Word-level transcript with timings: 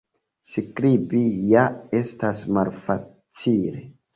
Skribi 0.51 1.21
ja 1.51 1.67
estas 1.99 2.43
malfacile. 2.59 3.89